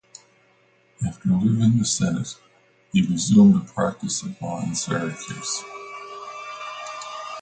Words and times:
After 1.07 1.29
leaving 1.29 1.77
the 1.77 1.85
Senate, 1.85 2.35
he 2.91 3.03
resumed 3.05 3.53
the 3.53 3.71
practice 3.71 4.23
of 4.23 4.41
law 4.41 4.59
in 4.63 4.73
Syracuse. 4.73 5.63